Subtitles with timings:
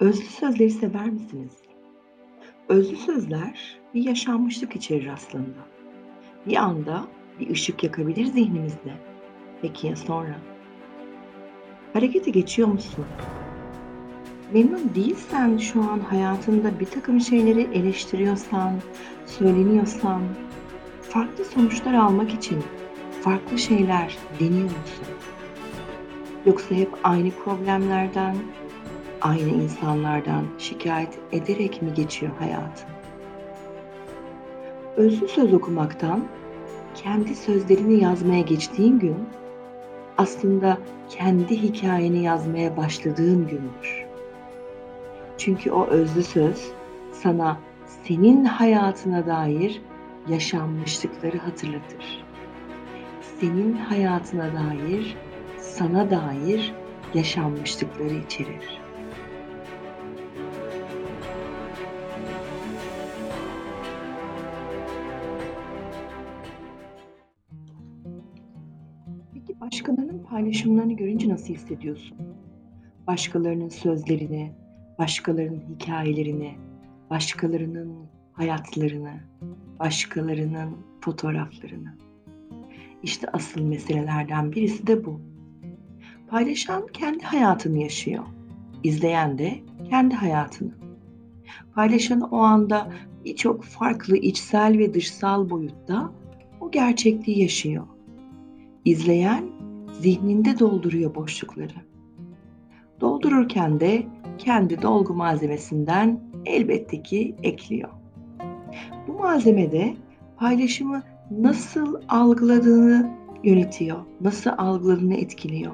[0.00, 1.52] Özlü sözleri sever misiniz?
[2.68, 5.58] Özlü sözler bir yaşanmışlık içerir aslında.
[6.46, 7.04] Bir anda
[7.40, 8.92] bir ışık yakabilir zihnimizde.
[9.62, 10.38] Peki ya sonra?
[11.92, 13.04] Harekete geçiyor musun?
[14.52, 18.72] Memnun değilsen şu an hayatında bir takım şeyleri eleştiriyorsan,
[19.26, 20.22] söyleniyorsan,
[21.02, 22.62] farklı sonuçlar almak için
[23.22, 25.06] farklı şeyler deniyor musun?
[26.46, 28.36] Yoksa hep aynı problemlerden,
[29.20, 32.88] aynı insanlardan şikayet ederek mi geçiyor hayatın?
[34.96, 36.24] Özlü söz okumaktan
[36.94, 39.28] kendi sözlerini yazmaya geçtiğin gün
[40.18, 40.78] aslında
[41.08, 44.06] kendi hikayeni yazmaya başladığın gündür.
[45.38, 46.72] Çünkü o özlü söz
[47.12, 47.60] sana
[48.06, 49.82] senin hayatına dair
[50.28, 52.24] yaşanmışlıkları hatırlatır.
[53.40, 55.16] Senin hayatına dair,
[55.58, 56.74] sana dair
[57.14, 58.80] yaşanmışlıkları içerir.
[69.60, 72.16] Başkalarının paylaşımlarını görünce nasıl hissediyorsun?
[73.06, 74.52] Başkalarının sözlerini,
[74.98, 76.54] başkalarının hikayelerini,
[77.10, 77.96] başkalarının
[78.32, 79.20] hayatlarını,
[79.78, 81.94] başkalarının fotoğraflarını.
[83.02, 85.20] İşte asıl meselelerden birisi de bu.
[86.28, 88.24] Paylaşan kendi hayatını yaşıyor.
[88.82, 90.70] İzleyen de kendi hayatını.
[91.74, 92.92] Paylaşan o anda
[93.24, 96.12] birçok farklı içsel ve dışsal boyutta
[96.60, 97.86] o gerçekliği yaşıyor.
[98.84, 99.44] İzleyen
[99.92, 101.74] zihninde dolduruyor boşlukları.
[103.00, 104.06] Doldururken de
[104.38, 107.88] kendi dolgu malzemesinden elbette ki ekliyor.
[109.08, 109.94] Bu malzemede
[110.36, 113.10] paylaşımı nasıl algıladığını
[113.44, 115.72] yönetiyor, nasıl algıladığını etkiliyor.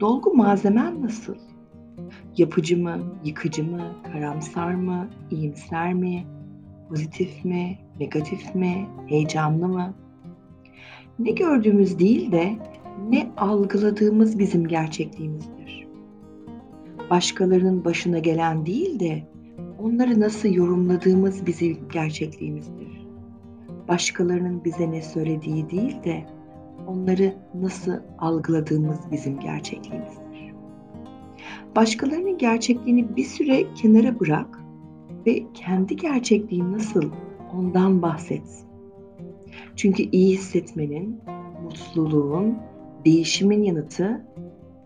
[0.00, 1.34] Dolgu malzemen nasıl?
[2.36, 3.80] Yapıcı mı, yıkıcı mı,
[4.12, 6.26] karamsar mı, iyimser mi,
[6.88, 9.94] pozitif mi, negatif mi, heyecanlı mı?
[11.18, 12.56] Ne gördüğümüz değil de
[13.10, 15.86] ne algıladığımız bizim gerçekliğimizdir.
[17.10, 19.22] Başkalarının başına gelen değil de
[19.78, 23.06] onları nasıl yorumladığımız bizim gerçekliğimizdir.
[23.88, 26.24] Başkalarının bize ne söylediği değil de
[26.86, 30.54] onları nasıl algıladığımız bizim gerçekliğimizdir.
[31.76, 34.60] Başkalarının gerçekliğini bir süre kenara bırak
[35.26, 37.10] ve kendi gerçekliğin nasıl
[37.54, 38.63] ondan bahset.
[39.76, 41.20] Çünkü iyi hissetmenin,
[41.62, 42.54] mutluluğun,
[43.04, 44.24] değişimin yanıtı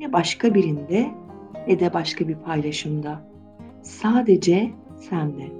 [0.00, 1.10] ne başka birinde
[1.68, 3.20] ne de başka bir paylaşımda.
[3.82, 5.52] Sadece sende.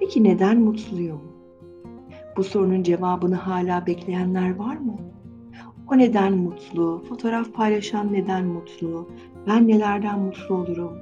[0.00, 1.20] Peki neden mutluyum?
[2.36, 4.96] Bu sorunun cevabını hala bekleyenler var mı?
[5.90, 7.04] O neden mutlu?
[7.08, 9.08] Fotoğraf paylaşan neden mutlu?
[9.46, 10.98] Ben nelerden mutlu olurum?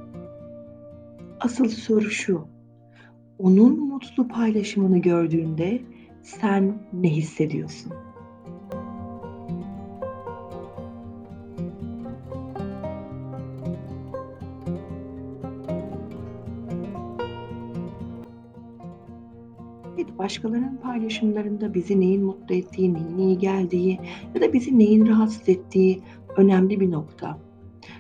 [1.40, 2.44] Asıl soru şu.
[3.38, 5.80] Onun mutlu paylaşımını gördüğünde
[6.22, 7.92] sen ne hissediyorsun?
[19.94, 24.00] Evet, başkalarının paylaşımlarında bizi neyin mutlu ettiği, neyin iyi geldiği
[24.34, 26.02] ya da bizi neyin rahatsız ettiği
[26.36, 27.38] önemli bir nokta.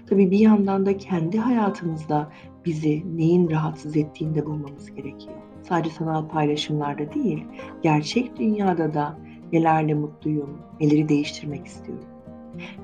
[0.06, 2.32] Tabii bir yandan da kendi hayatımızda
[2.64, 5.49] bizi neyin rahatsız ettiğini de bulmamız gerekiyor.
[5.62, 7.44] Sadece sanal paylaşımlarda değil,
[7.82, 9.18] gerçek dünyada da
[9.52, 12.04] nelerle mutluyum, neleri değiştirmek istiyorum.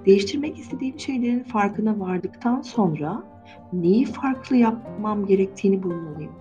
[0.06, 3.22] Değiştirmek istediğim şeylerin farkına vardıktan sonra
[3.72, 6.32] neyi farklı yapmam gerektiğini bulmalıyım.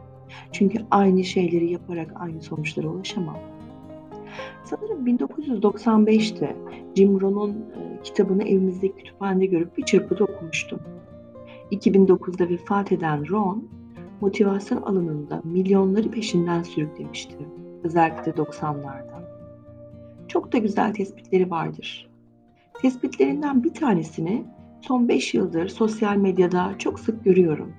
[0.51, 3.38] Çünkü aynı şeyleri yaparak aynı sonuçlara ulaşamam.
[4.63, 6.56] Sanırım 1995'te
[6.96, 10.79] Jim Rohn'un e, kitabını evimizdeki kütüphanede görüp bir çırpıda okumuştum.
[11.72, 13.67] 2009'da vefat eden Ron,
[14.22, 17.38] motivasyon alanında milyonları peşinden sürüklemişti.
[17.84, 19.26] Özellikle 90'larda.
[20.28, 22.09] Çok da güzel tespitleri vardır.
[22.81, 24.46] Tespitlerinden bir tanesini
[24.81, 27.73] son 5 yıldır sosyal medyada çok sık görüyorum.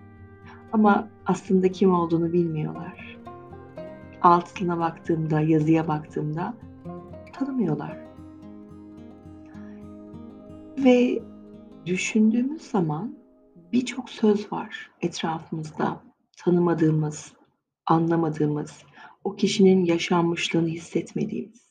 [0.73, 3.19] Ama aslında kim olduğunu bilmiyorlar.
[4.23, 6.55] Altına baktığımda, yazıya baktığımda
[7.33, 7.99] tanımıyorlar.
[10.85, 11.23] Ve
[11.87, 13.17] düşündüğümüz zaman
[13.73, 16.01] birçok söz var etrafımızda
[16.37, 17.33] tanımadığımız,
[17.87, 18.83] anlamadığımız,
[19.25, 21.67] o kişinin yaşanmışlığını hissetmediğimiz.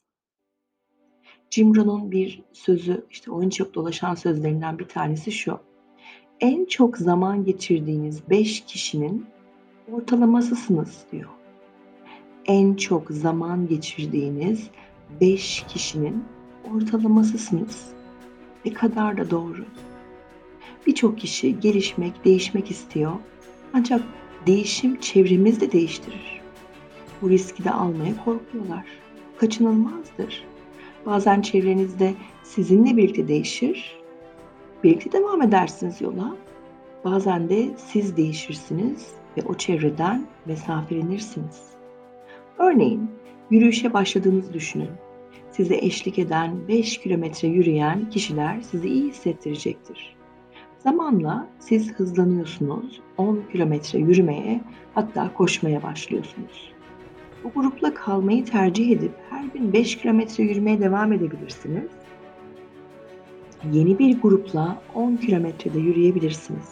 [1.49, 5.59] Jim Rohn'un bir sözü, işte o en çok dolaşan sözlerinden bir tanesi şu.
[6.39, 9.25] En çok zaman geçirdiğiniz beş kişinin
[9.91, 11.29] ortalamasısınız diyor.
[12.45, 14.69] En çok zaman geçirdiğiniz
[15.21, 16.23] beş kişinin
[16.73, 17.93] ortalamasısınız.
[18.65, 19.65] Ne kadar da doğru.
[20.87, 23.19] Birçok kişi gelişmek, değişmek istiyor
[23.77, 24.01] Ancak
[24.47, 26.41] değişim çevremizi de değiştirir.
[27.21, 28.85] Bu riski de almaya korkuyorlar.
[29.37, 30.45] Kaçınılmazdır.
[31.05, 32.13] Bazen çevrenizde
[32.43, 33.99] sizinle birlikte değişir,
[34.83, 36.35] birlikte devam edersiniz yola.
[37.03, 39.07] Bazen de siz değişirsiniz
[39.37, 41.61] ve o çevreden mesafelenirsiniz.
[42.57, 43.09] Örneğin
[43.49, 44.89] yürüyüşe başladığınızı düşünün.
[45.51, 50.15] Size eşlik eden 5 kilometre yürüyen kişiler sizi iyi hissettirecektir.
[50.85, 54.61] Zamanla siz hızlanıyorsunuz, 10 kilometre yürümeye
[54.93, 56.71] hatta koşmaya başlıyorsunuz.
[57.43, 61.89] Bu grupla kalmayı tercih edip her gün 5 kilometre yürümeye devam edebilirsiniz.
[63.71, 66.69] Yeni bir grupla 10 kilometrede yürüyebilirsiniz.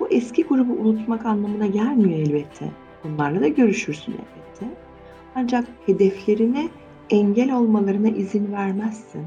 [0.00, 2.70] Bu eski grubu unutmak anlamına gelmiyor elbette.
[3.04, 4.76] Onlarla da görüşürsün elbette.
[5.34, 6.68] Ancak hedeflerine
[7.10, 9.22] engel olmalarına izin vermezsin.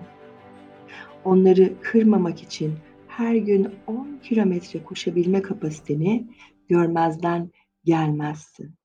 [1.25, 2.73] Onları kırmamak için
[3.17, 6.27] her gün 10 kilometre koşabilme kapasiteni
[6.69, 7.51] görmezden
[7.85, 8.75] gelmezsin.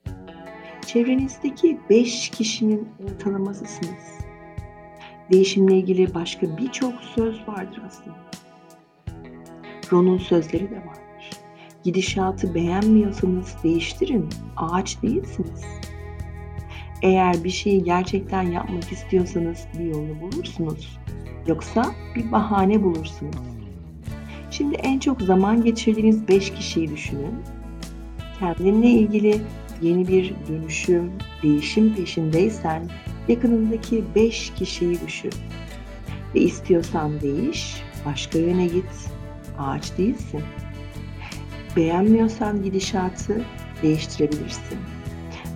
[0.87, 4.19] Çevrenizdeki 5 kişinin ortalamasısınız.
[5.33, 8.17] Değişimle ilgili başka birçok söz vardır aslında.
[9.93, 11.31] Ron'un sözleri de vardır.
[11.85, 15.65] Gidişatı beğenmiyorsanız değiştirin, ağaç değilsiniz.
[17.03, 20.99] Eğer bir şeyi gerçekten yapmak istiyorsanız bir yolunu bulursunuz.
[21.47, 21.87] Yoksa
[22.17, 23.58] bir bahane bulursunuz.
[24.59, 27.35] Şimdi en çok zaman geçirdiğiniz 5 kişiyi düşünün.
[28.39, 29.41] Kendinle ilgili
[29.83, 31.13] yeni bir dönüşüm,
[31.43, 32.83] değişim peşindeysen
[33.29, 35.33] yakınındaki 5 kişiyi düşün.
[36.35, 39.11] Ve istiyorsan değiş, başka yöne git.
[39.59, 40.43] Ağaç değilsin.
[41.77, 43.45] Beğenmiyorsan gidişatı
[43.83, 44.79] değiştirebilirsin.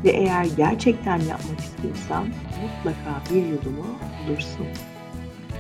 [0.05, 2.27] Ve eğer gerçekten yapmak istiyorsan
[2.63, 3.87] mutlaka bir yolunu
[4.29, 4.67] bulursun.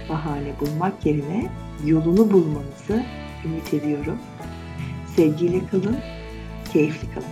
[0.08, 1.50] Bahane bulmak yerine
[1.84, 3.02] yolunu bulmanızı
[3.44, 4.18] ümit ediyorum.
[5.16, 5.96] Sevgiyle kalın,
[6.72, 7.26] keyifli kalın.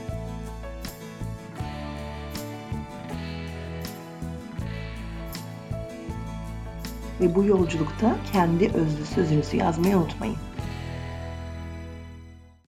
[7.20, 10.49] Ve bu yolculukta kendi özlü sözünüzü yazmayı unutmayın.